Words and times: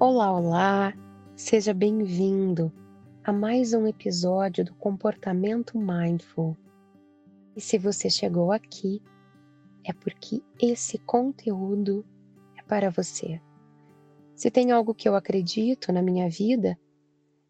Olá, 0.00 0.30
olá! 0.30 0.94
Seja 1.34 1.74
bem-vindo 1.74 2.72
a 3.24 3.32
mais 3.32 3.72
um 3.74 3.84
episódio 3.84 4.64
do 4.64 4.72
Comportamento 4.76 5.76
Mindful. 5.76 6.56
E 7.56 7.60
se 7.60 7.76
você 7.78 8.08
chegou 8.08 8.52
aqui, 8.52 9.02
é 9.82 9.92
porque 9.92 10.40
esse 10.62 10.98
conteúdo 10.98 12.06
é 12.56 12.62
para 12.62 12.90
você. 12.90 13.40
Se 14.36 14.52
tem 14.52 14.70
algo 14.70 14.94
que 14.94 15.08
eu 15.08 15.16
acredito 15.16 15.92
na 15.92 16.00
minha 16.00 16.30
vida, 16.30 16.78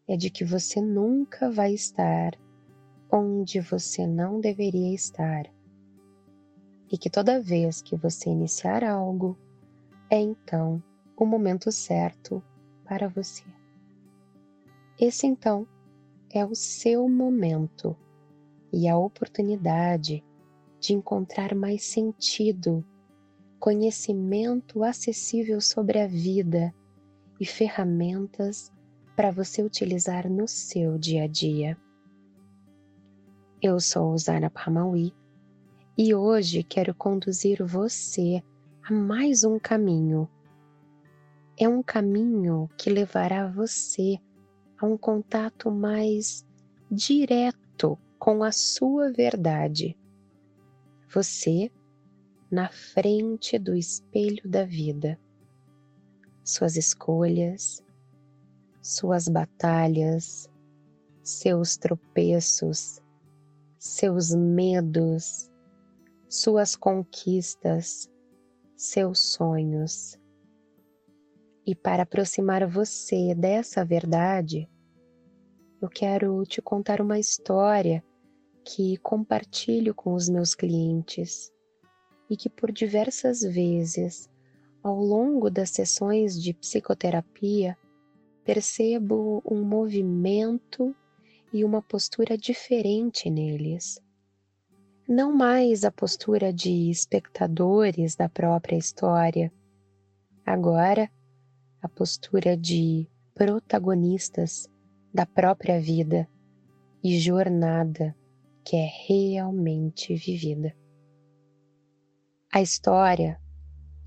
é 0.07 0.17
de 0.17 0.31
que 0.31 0.43
você 0.43 0.81
nunca 0.81 1.51
vai 1.51 1.71
estar 1.71 2.31
onde 3.11 3.61
você 3.61 4.07
não 4.07 4.41
deveria 4.41 4.95
estar. 4.95 5.45
E 6.91 6.97
que 6.97 7.11
toda 7.11 7.39
vez 7.39 7.79
que 7.79 7.95
você 7.95 8.31
iniciar 8.31 8.83
algo, 8.83 9.37
é 10.09 10.19
então 10.19 10.81
o 11.19 11.25
momento 11.25 11.69
certo 11.69 12.41
para 12.85 13.09
você. 13.09 13.43
Esse 14.97 15.27
então 15.27 15.67
é 16.29 16.45
o 16.45 16.55
seu 16.55 17.09
momento 17.09 17.95
e 18.71 18.87
a 18.87 18.97
oportunidade 18.97 20.23
de 20.79 20.93
encontrar 20.93 21.53
mais 21.53 21.83
sentido, 21.83 22.85
conhecimento 23.59 24.81
acessível 24.81 25.59
sobre 25.59 25.99
a 25.99 26.07
vida 26.07 26.73
e 27.37 27.45
ferramentas 27.45 28.71
para 29.13 29.29
você 29.29 29.61
utilizar 29.61 30.29
no 30.29 30.47
seu 30.47 30.97
dia 30.97 31.23
a 31.23 31.27
dia. 31.27 31.77
Eu 33.61 33.77
sou 33.81 34.17
Zainab 34.17 34.53
Hamawi 34.55 35.13
e 35.97 36.15
hoje 36.15 36.63
quero 36.63 36.95
conduzir 36.95 37.61
você 37.61 38.41
a 38.81 38.93
mais 38.93 39.43
um 39.43 39.59
caminho 39.59 40.29
é 41.59 41.67
um 41.67 41.83
caminho 41.83 42.69
que 42.77 42.89
levará 42.89 43.45
você 43.51 44.17
a 44.77 44.85
um 44.85 44.97
contato 44.97 45.69
mais 45.69 46.47
direto 46.89 47.99
com 48.17 48.45
a 48.45 48.51
sua 48.51 49.11
verdade. 49.11 49.97
Você 51.09 51.69
na 52.49 52.69
frente 52.69 53.59
do 53.59 53.75
espelho 53.75 54.41
da 54.49 54.63
vida. 54.63 55.19
Suas 56.45 56.77
escolhas, 56.77 57.83
suas 58.81 59.27
batalhas, 59.27 60.49
seus 61.21 61.75
tropeços, 61.75 63.01
seus 63.77 64.33
medos, 64.33 65.51
suas 66.29 66.73
conquistas, 66.77 68.09
seus 68.77 69.19
sonhos 69.19 70.18
e 71.69 71.75
para 71.75 72.01
aproximar 72.01 72.65
você 72.65 73.35
dessa 73.35 73.85
verdade, 73.85 74.67
eu 75.79 75.87
quero 75.87 76.43
te 76.43 76.63
contar 76.63 76.99
uma 76.99 77.19
história 77.19 78.03
que 78.65 78.97
compartilho 78.97 79.93
com 79.93 80.15
os 80.15 80.27
meus 80.27 80.55
clientes 80.55 81.53
e 82.27 82.35
que 82.35 82.49
por 82.49 82.71
diversas 82.71 83.41
vezes, 83.41 84.27
ao 84.81 84.99
longo 84.99 85.47
das 85.47 85.69
sessões 85.69 86.41
de 86.41 86.55
psicoterapia, 86.55 87.77
percebo 88.43 89.39
um 89.45 89.61
movimento 89.61 90.95
e 91.53 91.63
uma 91.63 91.83
postura 91.83 92.35
diferente 92.35 93.29
neles. 93.29 94.01
Não 95.07 95.31
mais 95.31 95.83
a 95.83 95.91
postura 95.91 96.51
de 96.51 96.89
espectadores 96.89 98.15
da 98.15 98.27
própria 98.27 98.75
história. 98.75 99.53
Agora, 100.43 101.07
a 101.81 101.87
postura 101.87 102.57
de 102.57 103.09
protagonistas 103.33 104.67
da 105.13 105.25
própria 105.25 105.79
vida 105.79 106.29
e 107.03 107.17
jornada 107.19 108.15
que 108.63 108.75
é 108.75 108.89
realmente 109.07 110.13
vivida. 110.15 110.75
A 112.51 112.61
história 112.61 113.39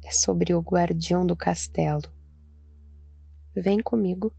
é 0.05 0.11
sobre 0.11 0.55
o 0.55 0.61
guardião 0.61 1.25
do 1.25 1.37
castelo. 1.37 2.13
Vem 3.55 3.81
comigo. 3.81 4.33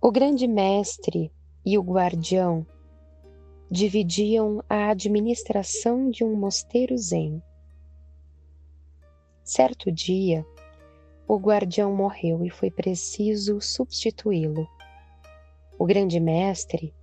O 0.00 0.12
grande 0.12 0.46
mestre 0.46 1.32
e 1.64 1.78
o 1.78 1.82
guardião 1.82 2.66
dividiam 3.70 4.62
a 4.68 4.90
administração 4.90 6.10
de 6.10 6.22
um 6.22 6.36
mosteiro 6.36 6.96
zen. 6.96 7.42
Certo 9.42 9.90
dia, 9.90 10.46
o 11.26 11.36
guardião 11.36 11.94
morreu 11.94 12.44
e 12.44 12.50
foi 12.50 12.70
preciso 12.70 13.60
substituí-lo. 13.60 14.68
O 15.78 15.86
grande 15.86 16.20
mestre 16.20 16.94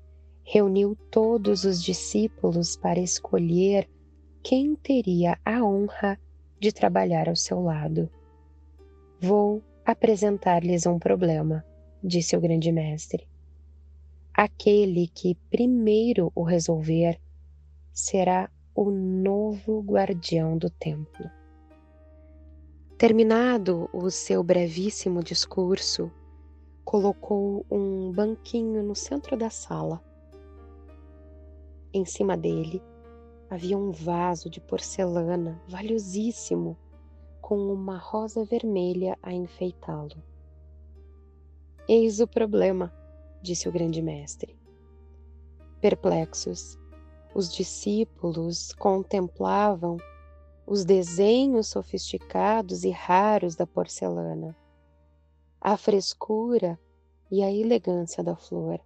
reuniu 0.44 0.96
todos 1.10 1.64
os 1.64 1.84
discípulos 1.84 2.76
para 2.76 3.00
escolher 3.00 3.90
quem 4.44 4.76
teria 4.76 5.38
a 5.46 5.64
honra 5.64 6.20
de 6.60 6.72
trabalhar 6.72 7.28
ao 7.28 7.36
seu 7.36 7.62
lado. 7.62 8.10
Vou 9.20 9.64
apresentar-lhes 9.86 10.86
um 10.86 10.98
problema, 10.98 11.66
disse 12.04 12.36
o 12.36 12.42
grande 12.42 12.72
mestre. 12.72 13.28
Aquele 14.34 15.08
que 15.08 15.36
primeiro 15.50 16.32
o 16.34 16.44
resolver 16.44 17.20
será 17.92 18.50
o 18.74 18.90
novo 18.90 19.82
guardião 19.82 20.58
do 20.58 20.70
templo. 20.70 21.30
Terminado 23.02 23.90
o 23.92 24.12
seu 24.12 24.44
brevíssimo 24.44 25.24
discurso, 25.24 26.12
colocou 26.86 27.66
um 27.68 28.12
banquinho 28.12 28.84
no 28.84 28.96
centro 28.96 29.36
da 29.36 29.50
sala. 29.50 30.00
Em 31.92 32.06
cima 32.06 32.38
dele 32.38 32.80
havia 33.50 33.76
um 33.76 33.90
vaso 33.90 34.52
de 34.52 34.62
porcelana 34.62 35.60
valiosíssimo 35.68 36.78
com 37.42 37.74
uma 37.74 37.98
rosa 37.98 38.46
vermelha 38.46 39.18
a 39.24 39.34
enfeitá-lo. 39.34 40.22
Eis 41.90 42.20
o 42.20 42.28
problema, 42.28 42.94
disse 43.42 43.68
o 43.68 43.72
grande 43.72 44.00
mestre. 44.00 44.56
Perplexos, 45.82 46.78
os 47.34 47.52
discípulos 47.52 48.74
contemplavam 48.74 49.98
os 50.66 50.86
desenhos 50.86 51.68
sofisticados 51.68 52.84
e 52.84 52.90
raros 52.90 53.56
da 53.56 53.66
porcelana, 53.66 54.56
a 55.60 55.76
frescura 55.76 56.80
e 57.30 57.44
a 57.44 57.52
elegância 57.52 58.24
da 58.24 58.36
flor. 58.36 58.80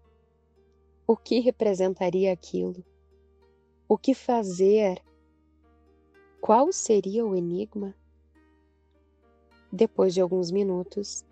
O 1.08 1.16
que 1.16 1.40
representaria 1.40 2.32
aquilo? 2.32 2.84
O 3.88 3.98
que 3.98 4.14
fazer? 4.14 5.02
Qual 6.42 6.72
seria 6.72 7.26
o 7.26 7.36
enigma? 7.36 7.96
Depois 9.72 10.14
de 10.14 10.22
alguns 10.22 10.52
minutos, 10.52 11.24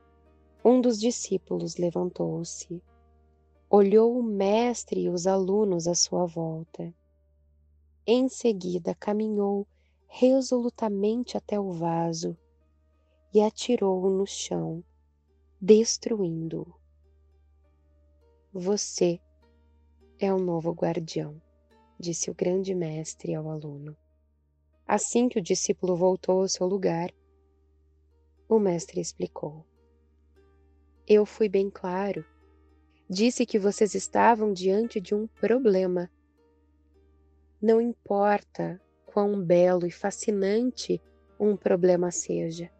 um 0.63 0.79
dos 0.79 0.99
discípulos 0.99 1.77
levantou-se, 1.77 2.81
olhou 3.69 4.17
o 4.17 4.23
mestre 4.23 5.01
e 5.01 5.09
os 5.09 5.25
alunos 5.25 5.87
à 5.87 5.95
sua 5.95 6.25
volta. 6.25 6.93
Em 8.05 8.27
seguida, 8.29 8.93
caminhou 8.95 9.65
resolutamente 10.15 11.35
até 11.35 11.59
o 11.59 11.71
vaso 11.71 12.37
e 13.33 13.41
atirou-o 13.41 14.11
no 14.11 14.27
chão, 14.27 14.83
destruindo-o. 15.59 16.71
Você 18.53 19.19
é 20.19 20.31
o 20.31 20.37
novo 20.37 20.71
guardião, 20.71 21.41
disse 21.99 22.29
o 22.29 22.35
grande 22.35 22.75
mestre 22.75 23.33
ao 23.33 23.49
aluno. 23.49 23.97
Assim 24.85 25.27
que 25.27 25.39
o 25.39 25.41
discípulo 25.41 25.95
voltou 25.95 26.41
ao 26.41 26.47
seu 26.47 26.67
lugar, 26.67 27.11
o 28.47 28.59
mestre 28.59 29.01
explicou. 29.01 29.65
Eu 31.07 31.25
fui 31.25 31.49
bem 31.49 31.71
claro. 31.71 32.23
Disse 33.09 33.47
que 33.47 33.57
vocês 33.57 33.95
estavam 33.95 34.53
diante 34.53 35.01
de 35.01 35.15
um 35.15 35.25
problema. 35.25 36.07
Não 37.59 37.81
importa 37.81 38.79
quão 39.13 39.39
belo 39.39 39.85
e 39.85 39.91
fascinante 39.91 40.99
um 41.39 41.55
problema 41.55 42.09
seja, 42.09 42.71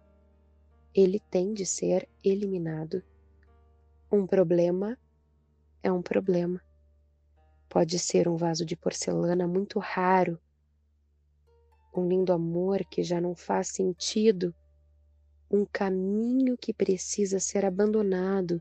ele 0.91 1.19
tem 1.19 1.53
de 1.53 1.63
ser 1.63 2.09
eliminado. 2.23 3.03
Um 4.11 4.25
problema 4.25 4.97
é 5.83 5.91
um 5.91 6.01
problema. 6.01 6.59
Pode 7.69 7.99
ser 7.99 8.27
um 8.27 8.35
vaso 8.35 8.65
de 8.65 8.75
porcelana 8.75 9.47
muito 9.47 9.77
raro, 9.77 10.39
um 11.95 12.07
lindo 12.07 12.33
amor 12.33 12.83
que 12.83 13.03
já 13.03 13.21
não 13.21 13.35
faz 13.35 13.67
sentido, 13.67 14.55
um 15.51 15.63
caminho 15.65 16.57
que 16.57 16.73
precisa 16.73 17.39
ser 17.39 17.63
abandonado, 17.63 18.59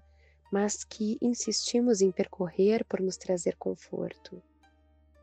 mas 0.52 0.84
que 0.84 1.16
insistimos 1.22 2.02
em 2.02 2.12
percorrer 2.12 2.84
por 2.84 3.00
nos 3.00 3.16
trazer 3.16 3.56
conforto. 3.56 4.42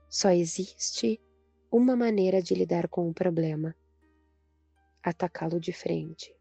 Só 0.09 0.31
existe 0.31 1.21
uma 1.71 1.95
maneira 1.95 2.41
de 2.41 2.53
lidar 2.53 2.87
com 2.87 3.09
o 3.09 3.13
problema: 3.13 3.75
atacá-lo 5.03 5.59
de 5.59 5.71
frente. 5.71 6.35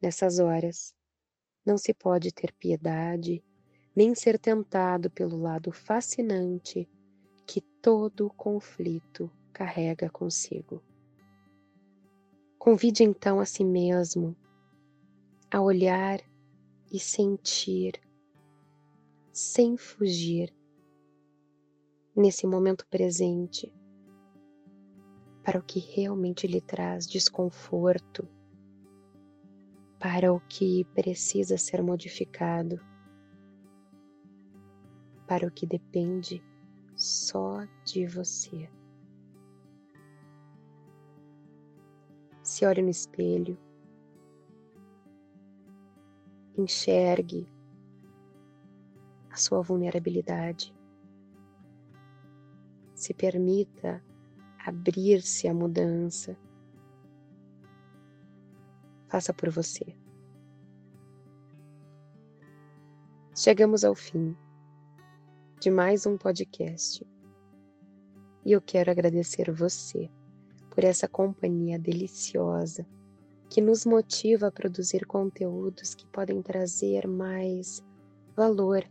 Nessas 0.00 0.38
horas, 0.38 0.94
não 1.64 1.78
se 1.78 1.92
pode 1.94 2.32
ter 2.32 2.52
piedade, 2.52 3.42
nem 3.94 4.14
ser 4.14 4.38
tentado 4.38 5.10
pelo 5.10 5.36
lado 5.36 5.72
fascinante 5.72 6.88
que 7.46 7.60
todo 7.60 8.30
conflito 8.30 9.30
carrega 9.52 10.10
consigo. 10.10 10.82
Convide 12.58 13.04
então 13.04 13.40
a 13.40 13.44
si 13.44 13.64
mesmo 13.64 14.36
a 15.50 15.60
olhar 15.60 16.20
e 16.90 16.98
sentir, 16.98 18.00
sem 19.30 19.76
fugir, 19.76 20.52
nesse 22.16 22.46
momento 22.46 22.86
presente, 22.88 23.72
para 25.44 25.58
o 25.58 25.62
que 25.62 25.78
realmente 25.78 26.46
lhe 26.46 26.60
traz 26.60 27.06
desconforto, 27.06 28.26
para 29.98 30.32
o 30.32 30.40
que 30.40 30.84
precisa 30.94 31.58
ser 31.58 31.82
modificado, 31.82 32.80
para 35.26 35.46
o 35.46 35.50
que 35.50 35.66
depende 35.66 36.42
só 36.96 37.66
de 37.84 38.06
você. 38.06 38.70
Se 42.42 42.64
olhe 42.64 42.80
no 42.80 42.90
espelho, 42.90 43.58
enxergue 46.56 47.46
a 49.28 49.36
sua 49.36 49.60
vulnerabilidade, 49.60 50.74
se 52.94 53.12
permita 53.12 54.02
abrir-se 54.64 55.46
à 55.46 55.52
mudança 55.52 56.36
faça 59.08 59.32
por 59.32 59.50
você. 59.50 59.84
Chegamos 63.36 63.84
ao 63.84 63.94
fim 63.94 64.34
de 65.60 65.70
mais 65.70 66.06
um 66.06 66.16
podcast 66.16 67.06
e 68.44 68.52
eu 68.52 68.60
quero 68.60 68.90
agradecer 68.90 69.52
você 69.52 70.10
por 70.70 70.82
essa 70.82 71.06
companhia 71.06 71.78
deliciosa 71.78 72.86
que 73.50 73.60
nos 73.60 73.84
motiva 73.84 74.46
a 74.48 74.52
produzir 74.52 75.06
conteúdos 75.06 75.94
que 75.94 76.06
podem 76.06 76.40
trazer 76.40 77.06
mais 77.06 77.84
valor, 78.34 78.82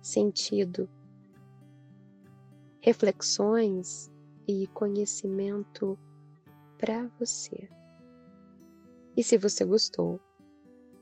sentido, 0.00 0.88
reflexões 2.80 4.10
e 4.48 4.66
conhecimento 4.68 5.98
para 6.78 7.06
você. 7.18 7.68
E 9.14 9.22
se 9.22 9.36
você 9.36 9.64
gostou, 9.64 10.18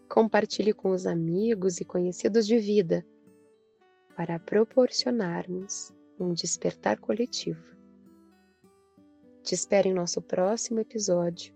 compartilhe 0.08 0.72
com 0.72 0.90
os 0.90 1.06
amigos 1.06 1.80
e 1.80 1.84
conhecidos 1.84 2.46
de 2.46 2.58
vida 2.58 3.06
para 4.16 4.40
proporcionarmos 4.40 5.92
um 6.18 6.32
despertar 6.32 6.98
coletivo. 6.98 7.62
Te 9.42 9.54
espero 9.54 9.86
em 9.86 9.94
nosso 9.94 10.20
próximo 10.20 10.80
episódio 10.80 11.54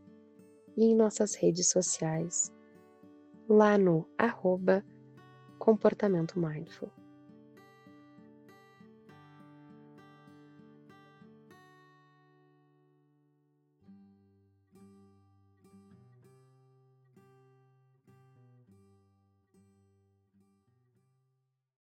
e 0.77 0.85
em 0.85 0.95
nossas 0.95 1.35
redes 1.35 1.69
sociais, 1.71 2.53
lá 3.49 3.77
no 3.77 4.07
arroba 4.17 4.85
Comportamento 5.59 6.39
Mindful. 6.39 7.00